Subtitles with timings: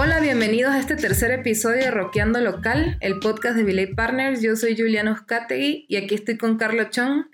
[0.00, 4.40] Hola, bienvenidos a este tercer episodio de Roqueando Local, el podcast de Bilay Partners.
[4.40, 7.24] Yo soy Juliana Oscategui y aquí estoy con Carlos Chong.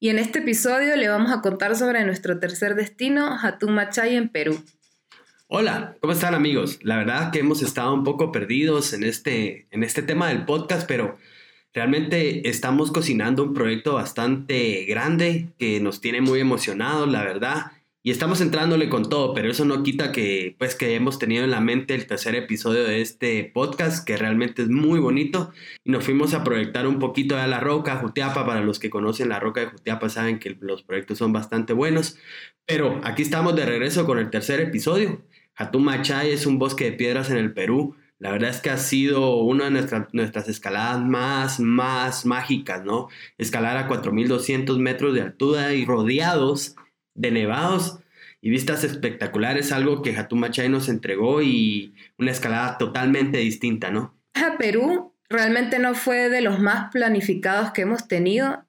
[0.00, 3.38] Y en este episodio le vamos a contar sobre nuestro tercer destino,
[3.68, 4.60] Machay en Perú.
[5.46, 6.80] Hola, ¿cómo están amigos?
[6.82, 10.88] La verdad que hemos estado un poco perdidos en este, en este tema del podcast,
[10.88, 11.18] pero
[11.72, 17.66] realmente estamos cocinando un proyecto bastante grande que nos tiene muy emocionados, la verdad.
[18.04, 21.52] Y estamos entrándole con todo, pero eso no quita que, pues, que hemos tenido en
[21.52, 25.52] la mente el tercer episodio de este podcast, que realmente es muy bonito.
[25.84, 28.44] Y nos fuimos a proyectar un poquito a la Roca, Jutiapa.
[28.44, 32.18] Para los que conocen la Roca de Jutiapa, saben que los proyectos son bastante buenos.
[32.66, 35.22] Pero aquí estamos de regreso con el tercer episodio.
[35.54, 37.94] Hatumachay es un bosque de piedras en el Perú.
[38.18, 43.08] La verdad es que ha sido una de nuestras escaladas más, más mágicas, ¿no?
[43.38, 46.74] Escalar a 4.200 metros de altura y rodeados
[47.14, 47.98] de nevados
[48.40, 54.18] y vistas espectaculares, algo que Hatumachay nos entregó y una escalada totalmente distinta, ¿no?
[54.34, 58.64] A Perú realmente no fue de los más planificados que hemos tenido.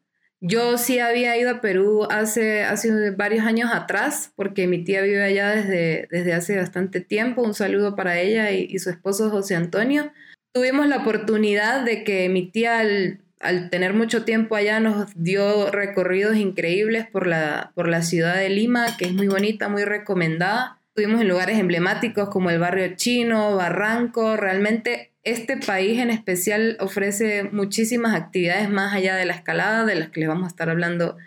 [0.45, 5.23] Yo sí había ido a Perú hace, hace varios años atrás, porque mi tía vive
[5.23, 7.41] allá desde, desde hace bastante tiempo.
[7.41, 10.11] Un saludo para ella y, su esposo José Antonio.
[10.51, 15.69] Tuvimos la oportunidad de que mi tía al, al tener mucho tiempo allá nos dio
[15.69, 20.79] recorridos increíbles por la, por la ciudad de Lima, que es muy bonita, muy recomendada.
[20.87, 24.37] Estuvimos en lugares emblemáticos como el barrio chino, Barranco.
[24.37, 30.09] Realmente este país en especial ofrece muchísimas actividades más allá de la escalada, de las
[30.09, 31.17] que les vamos a estar hablando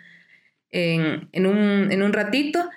[0.71, 2.69] en, en, un, en un ratito.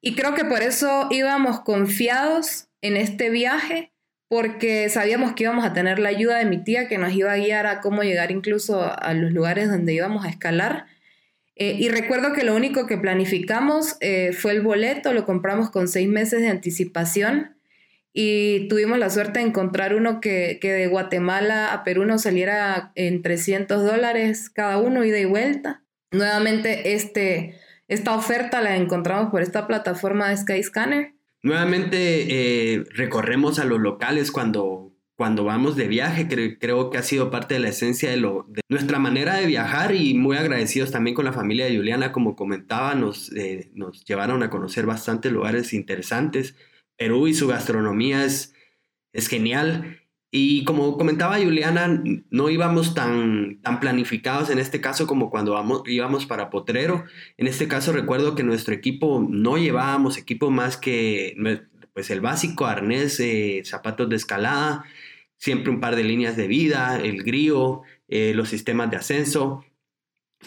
[0.00, 3.93] Y creo que por eso íbamos confiados en este viaje
[4.34, 7.36] porque sabíamos que íbamos a tener la ayuda de mi tía que nos iba a
[7.36, 10.86] guiar a cómo llegar incluso a los lugares donde íbamos a escalar.
[11.54, 15.86] Eh, y recuerdo que lo único que planificamos eh, fue el boleto, lo compramos con
[15.86, 17.56] seis meses de anticipación
[18.12, 22.90] y tuvimos la suerte de encontrar uno que, que de Guatemala a Perú nos saliera
[22.96, 25.84] en 300 dólares cada uno, ida y vuelta.
[26.10, 27.54] Nuevamente, este,
[27.86, 31.13] esta oferta la encontramos por esta plataforma de Skyscanner
[31.44, 36.26] Nuevamente eh, recorremos a los locales cuando, cuando vamos de viaje,
[36.58, 39.94] creo que ha sido parte de la esencia de, lo, de nuestra manera de viajar
[39.94, 44.42] y muy agradecidos también con la familia de Juliana, como comentaba, nos, eh, nos llevaron
[44.42, 46.56] a conocer bastantes lugares interesantes.
[46.96, 48.54] Perú y su gastronomía es,
[49.12, 50.00] es genial
[50.36, 55.84] y como comentaba Juliana, no íbamos tan, tan planificados en este caso como cuando vamos,
[55.86, 57.04] íbamos para Potrero.
[57.36, 61.36] En este caso recuerdo que nuestro equipo no llevábamos equipo más que
[61.92, 64.84] pues el básico, arnés, eh, zapatos de escalada,
[65.36, 69.64] siempre un par de líneas de vida, el grío, eh, los sistemas de ascenso.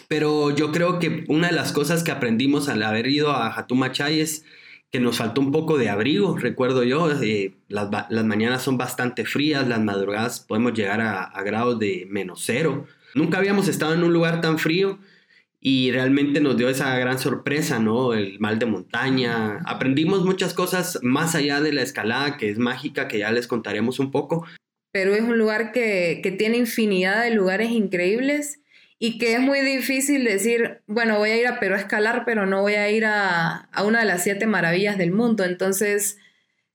[0.09, 4.19] Pero yo creo que una de las cosas que aprendimos al haber ido a Hatumachay
[4.19, 4.43] es
[4.91, 7.89] que nos faltó un poco de abrigo, recuerdo yo, eh, las,
[8.25, 12.85] mañanas son bastante frías, las madrugadas podemos llegar a, grados de menos cero.
[13.13, 14.99] Nunca habíamos estado en un lugar tan frío
[15.59, 18.13] y realmente nos dio esa gran sorpresa, ¿no?
[18.13, 19.59] El mal de montaña.
[19.65, 23.99] Aprendimos muchas cosas más allá de la escalada, que es mágica, que ya les contaremos
[23.99, 24.45] un poco.
[24.93, 28.61] Perú es un lugar que, que tiene infinidad de lugares increíbles
[28.99, 32.45] y que es muy difícil decir, bueno, voy a ir a Perú a escalar, pero
[32.45, 35.43] no voy a ir a, una de las siete maravillas del mundo.
[35.43, 36.17] Entonces,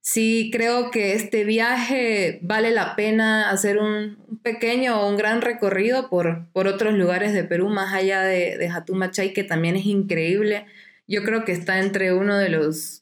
[0.00, 6.08] sí creo que este viaje vale la pena hacer un, pequeño o un gran recorrido
[6.10, 10.66] por, por otros lugares de Perú, más allá de, de Hatumachay, que también es increíble.
[11.08, 13.01] Yo creo que está entre uno de los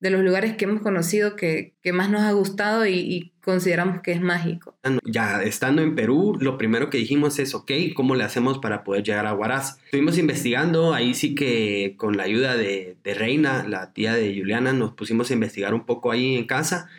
[0.00, 4.20] de los lugares que hemos conocido que, más nos ha gustado y, consideramos que es
[4.20, 4.76] mágico.
[5.04, 9.02] Ya estando en Perú, lo primero que dijimos es, ok, ¿cómo le hacemos para poder
[9.02, 9.78] llegar a Huaraz?
[9.86, 14.72] Estuvimos investigando, ahí sí que con la ayuda de, de Reina, la tía de Juliana,
[14.72, 16.90] nos pusimos a investigar un poco ahí en casa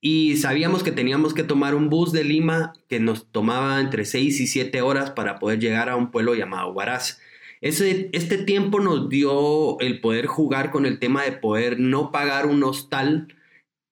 [0.00, 4.40] y sabíamos que teníamos que tomar un bus de Lima que nos tomaba entre 6
[4.40, 7.20] y 7 horas para poder llegar a un pueblo llamado Huaraz
[7.60, 12.62] este tiempo nos dio el poder jugar con el tema de poder no pagar un
[12.62, 13.28] hostal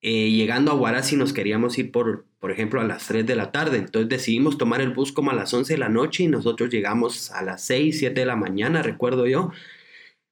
[0.02, 3.34] eh, llegando a Huaraz si nos queríamos ir por, por ejemplo, a las 3 de
[3.34, 3.78] la tarde.
[3.78, 7.32] Entonces decidimos tomar el bus como a las 11 de la noche y nosotros llegamos
[7.32, 9.50] a las 6, 7 de la mañana, recuerdo yo.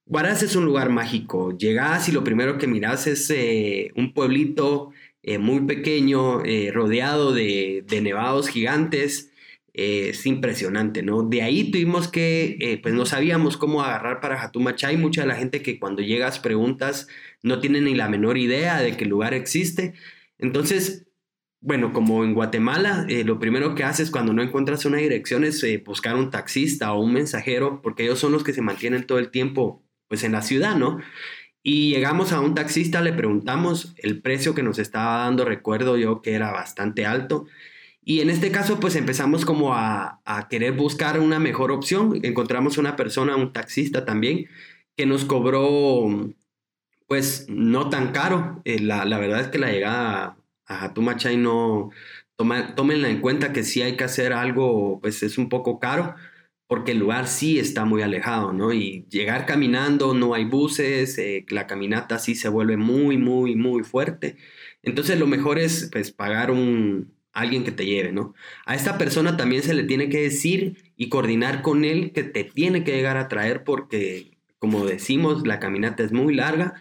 [0.06, 1.56] Huaraz es un lugar mágico.
[1.58, 4.92] Llegás y lo primero que mirás es eh, un pueblito
[5.22, 6.42] eh, muy pequeño,
[6.72, 9.32] rodeado de, de nevados gigantes
[9.74, 11.24] es impresionante, ¿no?
[11.24, 14.96] De ahí tuvimos que, eh, pues no sabíamos cómo agarrar para Hatumachay.
[14.96, 17.08] Mucha de la gente que cuando llegas preguntas
[17.42, 19.94] no tiene ni la menor idea de que el lugar existe.
[20.38, 21.08] Entonces,
[21.60, 25.62] bueno, como en Guatemala, eh, lo primero que haces cuando no encuentras una dirección es
[25.64, 29.18] eh, buscar un taxista o un mensajero, porque ellos son los que se mantienen todo
[29.18, 31.00] el tiempo, pues en la ciudad, ¿no?
[31.64, 36.22] Y llegamos a un taxista, le preguntamos el precio que nos estaba dando, recuerdo yo
[36.22, 37.46] que era bastante alto.
[38.04, 42.20] Y en este caso, pues empezamos como a, a querer buscar una mejor opción.
[42.22, 44.46] Encontramos una persona, un taxista también,
[44.96, 46.34] que nos cobró,
[47.06, 48.60] pues no tan caro.
[48.64, 50.36] Eh, la, la, verdad es que la llegada
[50.66, 51.90] a, Hatumachay no,
[52.36, 56.14] toma, tómenla en cuenta que si hay que hacer algo, pues es un poco caro,
[56.66, 58.72] porque el lugar sí está muy alejado, ¿no?
[58.72, 63.84] Y llegar caminando, no hay buses, eh, la caminata sí se vuelve muy, muy, muy
[63.84, 64.36] fuerte.
[64.82, 68.34] Entonces lo mejor es, pues, pagar un, alguien que te lleve, ¿no?
[68.64, 72.44] A esta persona también se le tiene que decir y coordinar con él que te
[72.44, 74.34] tiene que llegar a traer porque
[74.64, 76.72] como decimos, la caminata es muy larga.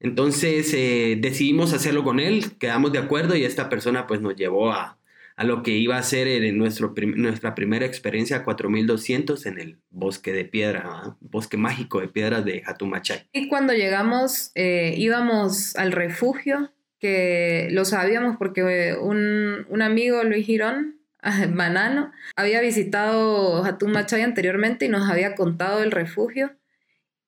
[0.00, 4.72] Entonces eh, decidimos hacerlo con él, quedamos de acuerdo y esta persona pues nos llevó
[4.72, 4.98] a,
[5.36, 10.46] a lo que iba a ser en nuestra primera experiencia 4200 en el bosque de
[10.46, 13.28] piedra, bosque mágico de piedras de Hatumachay.
[13.32, 20.46] Y cuando llegamos eh, íbamos al refugio, que lo sabíamos porque un, un amigo, Luis
[20.46, 21.00] Girón,
[21.50, 26.58] Banano, había visitado Hatumachay anteriormente y nos había contado el refugio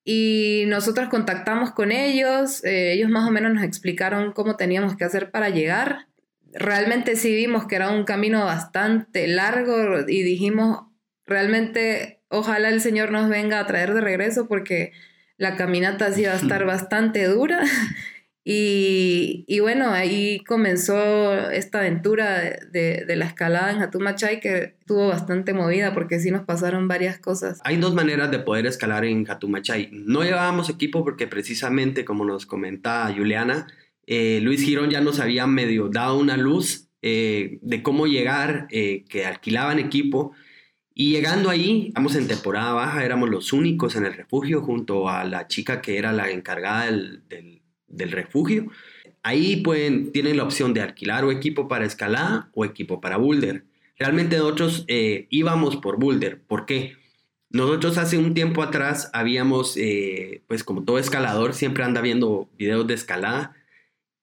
[0.03, 5.05] y nosotros contactamos con ellos, eh, ellos más o menos nos explicaron cómo teníamos que
[5.05, 6.07] hacer para llegar.
[6.53, 10.87] Realmente sí vimos que era un camino bastante largo y dijimos,
[11.25, 14.91] realmente ojalá el Señor nos venga a traer de regreso porque
[15.37, 17.61] la caminata sí va a estar bastante dura
[18.43, 22.39] y, y, bueno, ahí comenzó esta aventura
[22.71, 27.19] de, de, la escalada en Hatumachay que estuvo bastante movida porque sí nos pasaron varias
[27.19, 27.59] cosas.
[27.63, 29.89] Hay dos maneras de poder escalar en Hatumachay.
[29.91, 33.67] No llevábamos equipo porque precisamente, como nos comentaba Juliana,
[34.07, 39.05] eh, Luis Girón ya nos había medio dado una luz eh, de cómo llegar, eh,
[39.07, 40.33] que alquilaban equipo.
[40.93, 45.23] Y llegando ahí, vamos en temporada baja, éramos los únicos en el refugio junto a
[45.23, 47.60] la chica que era la encargada del, del
[47.91, 48.71] del refugio.
[49.23, 53.65] Ahí pueden, tienen la opción de alquilar o equipo para escalada o equipo para boulder.
[53.99, 56.41] Realmente nosotros eh, íbamos por boulder.
[56.41, 56.95] ¿Por qué?
[57.49, 62.87] Nosotros hace un tiempo atrás habíamos, eh, pues como todo escalador, siempre anda viendo videos
[62.87, 63.55] de escalada.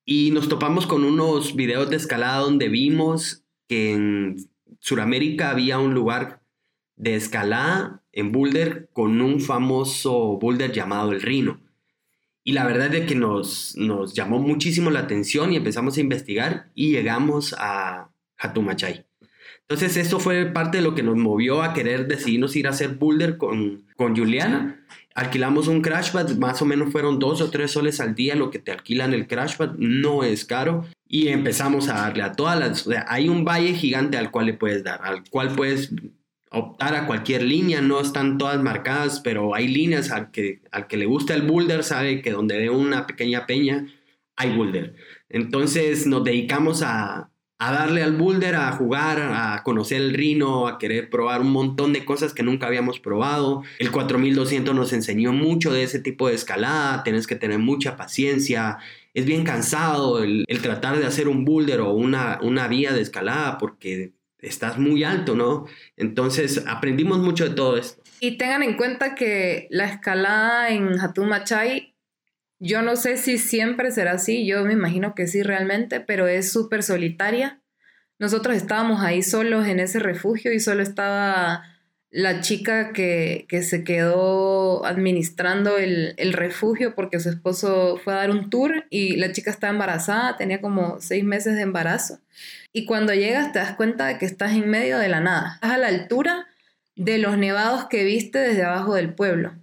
[0.04, 4.36] Y nos topamos con unos videos de escalada donde vimos que en
[4.80, 6.42] Sudamérica había un lugar
[6.96, 11.60] de escalada en boulder con un famoso boulder llamado el Rino.
[12.48, 16.70] Y la verdad es que nos, nos llamó muchísimo la atención y empezamos a investigar
[16.74, 18.08] y llegamos a
[18.38, 19.04] Hatumachay.
[19.60, 22.94] Entonces esto fue parte de lo que nos movió a querer decidirnos ir a hacer
[22.94, 24.82] boulder con, con Juliana.
[25.14, 28.58] Alquilamos un crashpad, más o menos fueron dos o tres soles al día lo que
[28.58, 30.86] te alquilan el crashpad, no es caro.
[31.06, 32.88] Y empezamos a darle a todas las...
[33.08, 35.92] Hay un valle gigante al cual le puedes dar, al cual puedes
[36.50, 40.96] optar a cualquier línea, no están todas marcadas, pero hay líneas al que, al que
[40.96, 43.86] le gusta el boulder sabe que donde ve una pequeña peña
[44.36, 44.94] hay boulder.
[45.28, 50.78] Entonces nos dedicamos a, a darle al boulder, a jugar, a conocer el rino, a
[50.78, 53.62] querer probar un montón de cosas que nunca habíamos probado.
[53.80, 58.78] El 4200 nos enseñó mucho de ese tipo de escalada, tienes que tener mucha paciencia.
[59.12, 63.58] Es bien cansado el, tratar de hacer un boulder o una, una vía de escalada
[63.58, 65.66] porque estás muy alto, ¿no?
[65.96, 68.02] Entonces aprendimos mucho de todo esto.
[68.20, 71.94] Y tengan en cuenta que la escalada en Hatumachay,
[72.58, 76.50] yo no sé si siempre será así, yo me imagino que sí realmente, pero es
[76.50, 77.62] súper solitaria.
[78.18, 81.62] Nosotros estábamos ahí solos en ese refugio y solo estaba
[82.10, 88.30] la chica que, se quedó administrando el, el, refugio porque su esposo fue a dar
[88.30, 92.20] un tour y la chica estaba embarazada, tenía como seis meses de embarazo.
[92.72, 95.54] Y cuando llegas te das cuenta de que estás en medio de la nada.
[95.54, 96.46] Estás a la altura
[96.96, 99.54] de los nevados que viste desde abajo del pueblo.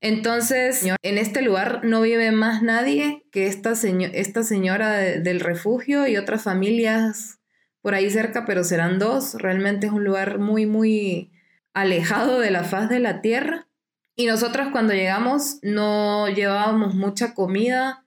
[0.00, 6.16] Entonces, en este lugar no vive más nadie que esta, esta señora del refugio y
[6.16, 7.40] otras familias
[7.80, 9.34] por ahí cerca, pero serán dos.
[9.34, 11.32] Realmente es un lugar muy, muy
[11.80, 13.68] alejado de la faz de la tierra.
[14.16, 18.04] Y nosotros cuando llegamos no llevábamos mucha comida,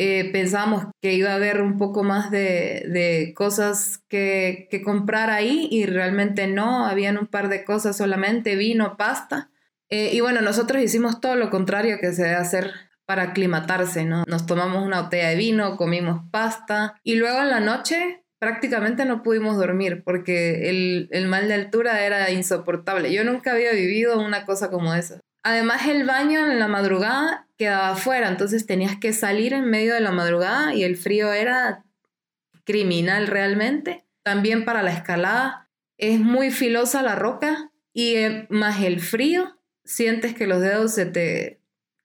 [0.00, 5.86] eh, pensábamos que iba a haber un poco más de, cosas que, comprar ahí y
[5.86, 9.50] realmente no, habían un par de cosas solamente, vino, pasta.
[9.90, 12.72] Eh, y bueno, nosotros hicimos todo lo contrario que se debe hacer
[13.06, 14.22] para aclimatarse, ¿no?
[14.28, 19.22] Nos tomamos una botella de vino, comimos pasta y luego en la noche prácticamente no
[19.22, 23.12] pudimos dormir porque el, el mal de altura era insoportable.
[23.12, 25.20] Yo nunca había vivido una cosa como esa.
[25.42, 30.00] Además, el baño en la madrugada quedaba afuera, entonces tenías que salir en medio de
[30.00, 31.84] la madrugada y el frío era
[32.64, 34.04] criminal realmente.
[34.22, 40.34] También para la escalada es muy filosa la roca y eh, más el frío, sientes
[40.34, 41.58] que los dedos se te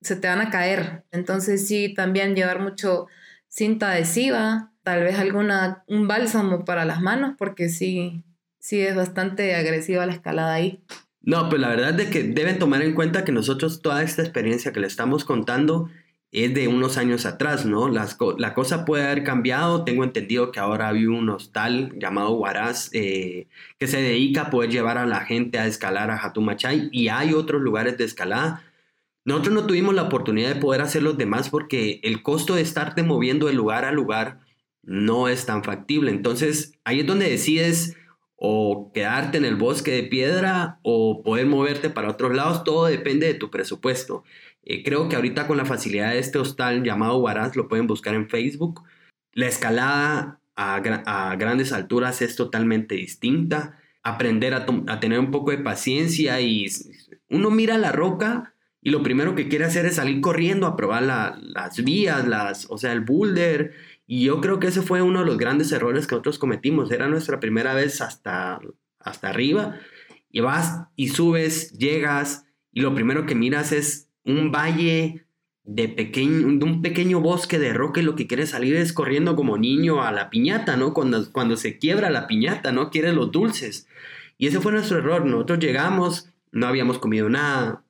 [0.03, 1.05] se te van a caer.
[1.11, 3.07] Entonces sí, también llevar mucho
[3.47, 8.23] cinta adhesiva, tal vez alguna, un bálsamo para las manos, porque sí,
[8.59, 10.83] sí es bastante agresiva la escalada ahí.
[11.21, 14.73] No, pues la verdad es que deben tomar en cuenta que nosotros toda esta experiencia
[14.73, 15.89] que le estamos contando
[16.33, 17.87] es de unos años atrás, ¿no?
[17.87, 19.83] Las, la cosa puede haber cambiado.
[19.83, 23.47] Tengo entendido que ahora hay un hostal llamado Huaraz eh,
[23.77, 27.33] que se dedica a poder llevar a la gente a escalar a Hatumachay y hay
[27.33, 28.63] otros lugares de escalada.
[29.25, 33.03] Nosotros no tuvimos la oportunidad de poder hacer los demás porque el costo de estarte
[33.03, 34.39] moviendo de lugar a lugar
[34.83, 36.11] no es tan factible.
[36.11, 37.95] Entonces ahí es donde decides
[38.35, 43.27] o quedarte en el bosque de piedra o poder moverte para otros lados, todo depende
[43.27, 44.23] de tu presupuesto.
[44.65, 48.15] Eh, creo que ahorita con la facilidad de este hostal llamado Huaraz, lo pueden buscar
[48.15, 48.83] en Facebook.
[49.31, 53.79] La escalada a, grandes alturas es totalmente distinta.
[54.03, 54.65] Aprender a,
[54.99, 56.67] tener un poco de paciencia y
[57.29, 61.03] uno mira la roca y lo primero que quiere hacer es salir corriendo a probar
[61.03, 63.71] las vías, las, o sea, el boulder
[64.05, 66.91] y yo creo que ese fue uno de los grandes errores que nosotros cometimos.
[66.91, 68.59] Era nuestra primera vez hasta,
[68.99, 69.79] hasta arriba.
[70.29, 75.25] Y vas y subes, llegas y lo primero que miras es un valle
[75.63, 79.35] de, pequeño, de un pequeño bosque de roca y lo que quieres salir es corriendo
[79.35, 80.93] como niño a la piñata, ¿no?
[80.93, 82.89] Cuando, cuando se quiebra la piñata, ¿no?
[82.89, 83.87] Quieres los dulces.
[84.37, 85.25] Y ese fue nuestro error.
[85.25, 87.83] Nosotros llegamos, no habíamos comido nada,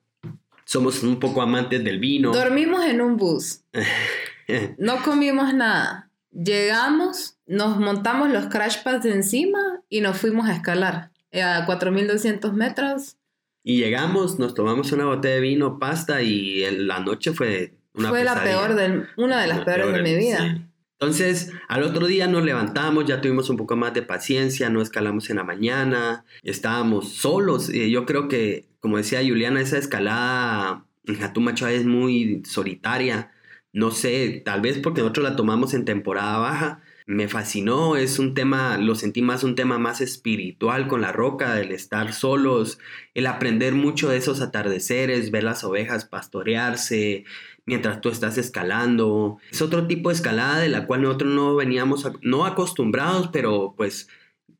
[0.64, 2.32] somos un poco amantes del vino.
[2.32, 3.62] Dormimos en un bus.
[4.78, 6.03] no comimos nada.
[6.34, 12.52] Llegamos, nos montamos los crash pads encima y nos fuimos a escalar eh, a 4200
[12.52, 13.16] metros.
[13.62, 18.24] Y llegamos, nos tomamos una botella de vino, pasta y la noche fue una Fue
[18.24, 20.68] la peor de, una de las peores de mi vida.
[20.98, 25.30] Entonces, al otro día nos levantamos, ya tuvimos un poco más de paciencia, no escalamos
[25.30, 27.72] en la mañana, estábamos solos.
[27.72, 33.30] y Yo creo que, como decía Juliana, esa escalada en Jatumacho es muy solitaria
[33.74, 38.32] no sé, tal vez porque nosotros la tomamos en temporada baja, me fascinó, es un
[38.32, 42.78] tema, lo sentí más un tema más espiritual con la roca, el estar solos,
[43.14, 47.24] el aprender mucho de esos atardeceres, ver las ovejas pastorearse
[47.66, 49.38] mientras tú estás escalando.
[49.50, 54.08] Es otro tipo de escalada de la cual nosotros no veníamos, no acostumbrados, pero pues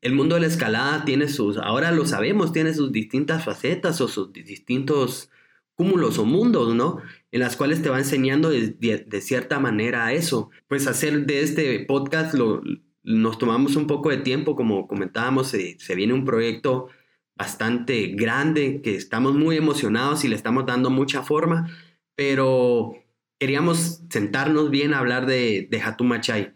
[0.01, 4.09] el mundo de la escalada tiene sus, ahora lo sabemos, tiene sus distintas facetas o
[4.09, 5.31] sus distintos
[5.75, 7.01] cúmulos o mundos, ¿no?
[7.35, 10.51] En las cuales te va enseñando de, cierta manera eso.
[10.69, 12.61] Pues hacer de este podcast lo,
[13.03, 16.87] nos tomamos un poco de tiempo, como comentábamos, se, viene un proyecto
[17.35, 21.69] bastante grande que estamos muy emocionados y le estamos dando mucha forma,
[22.15, 22.93] pero
[23.37, 26.53] queríamos sentarnos bien a hablar de, de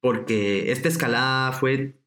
[0.00, 2.00] porque esta escalada fue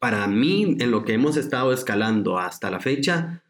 [0.00, 3.44] para mí, en lo que hemos estado escalando hasta la fecha,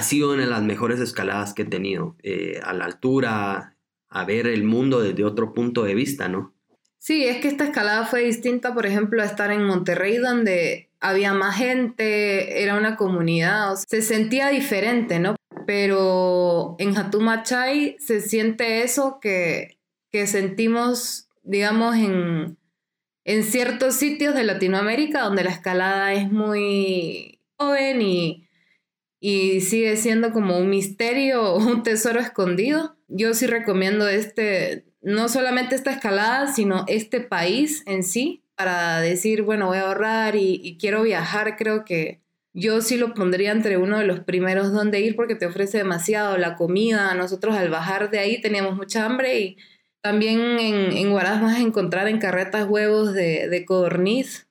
[0.00, 3.76] ha sido una de las mejores escaladas que he tenido, eh, a la altura,
[4.08, 6.54] a ver el mundo desde otro punto de vista, ¿no?
[6.98, 11.34] Sí, es que esta escalada fue distinta, por ejemplo, a estar en Monterrey, donde había
[11.34, 15.36] más gente, era una comunidad, se sentía diferente, ¿no?
[15.66, 19.78] Pero en Hatumachay se siente eso que,
[20.10, 22.56] que sentimos, digamos, en,
[23.24, 28.46] en ciertos sitios de Latinoamérica, donde la escalada es muy joven y
[29.20, 32.96] y sigue siendo como un misterio o un tesoro escondido.
[33.08, 39.42] Yo sí recomiendo este, no solamente esta escalada, sino este país en sí, para decir,
[39.42, 42.20] bueno, voy a ahorrar y, quiero viajar, creo que
[42.52, 46.36] yo sí lo pondría entre uno de los primeros donde ir porque te ofrece demasiado
[46.36, 47.14] la comida.
[47.14, 49.56] Nosotros al bajar de ahí teníamos mucha hambre y
[50.02, 54.48] también en, en Huaraz vas a encontrar en carretas huevos de, de codorniz.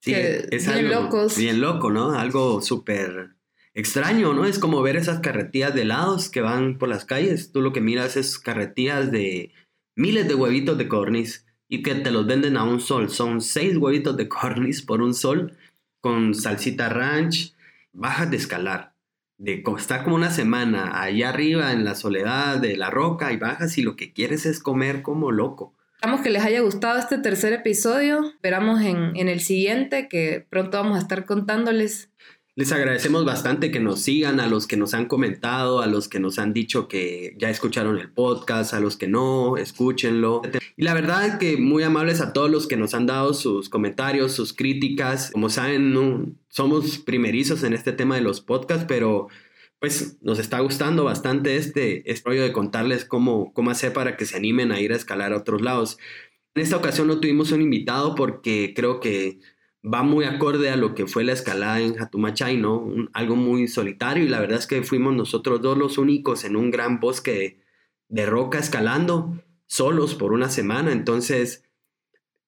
[0.00, 1.36] Sí, es bien locos.
[1.36, 2.18] Bien loco, ¿no?
[2.18, 3.33] Algo súper
[3.74, 4.44] extraño, ¿no?
[4.44, 7.52] Es como ver esas carretillas de helados que van por las calles.
[7.52, 9.52] Tú lo que miras es carretillas de
[9.96, 13.10] miles de huevitos de corniz y que te los venden a un sol.
[13.10, 15.56] Son seis huevitos de corniz por un sol
[16.00, 17.54] con salsita ranch.
[17.92, 18.94] Bajas de escalar.
[19.36, 23.76] De estar como una semana allá arriba en la soledad de la roca y bajas
[23.78, 25.74] y lo que quieres es comer como loco.
[25.96, 28.24] Esperamos que les haya gustado este tercer episodio.
[28.24, 32.10] Esperamos en, en el siguiente que pronto vamos a estar contándoles
[32.56, 36.20] les agradecemos bastante que nos sigan, a los que nos han comentado, a los que
[36.20, 40.42] nos han dicho que ya escucharon el podcast, a los que no, escúchenlo.
[40.76, 43.68] Y la verdad es que muy amables a todos los que nos han dado sus
[43.68, 45.32] comentarios, sus críticas.
[45.32, 49.26] Como saben, no, somos primerizos en este tema de los podcasts, pero
[49.80, 54.26] pues nos está gustando bastante este, este rollo de contarles cómo, cómo hacer para que
[54.26, 55.98] se animen a ir a escalar a otros lados.
[56.54, 59.40] En esta ocasión no tuvimos un invitado porque creo que
[59.84, 62.90] va muy acorde a lo que fue la escalada en Hatumachay, ¿no?
[63.12, 66.70] algo muy solitario y la verdad es que fuimos nosotros dos los únicos en un
[66.70, 67.60] gran bosque
[68.08, 70.92] de roca escalando solos por una semana.
[70.92, 71.64] Entonces,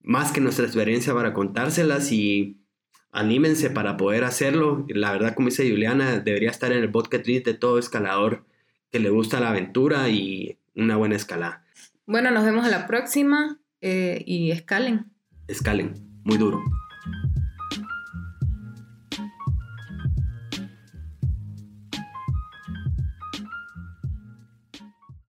[0.01, 2.61] más que nuestra experiencia para contárselas y
[3.13, 4.87] anímense para poder hacerlo.
[4.89, 8.47] La verdad, como dice Juliana, debería estar en el bucket list de todo escalador
[8.91, 11.65] que le gusta la aventura y una buena escalada.
[12.07, 15.07] Bueno, nos vemos a la próxima eh, y escalen.
[15.49, 16.63] Escalen, muy duro.